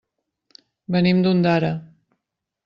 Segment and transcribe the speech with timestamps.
[0.95, 1.71] Venim d'Ondara.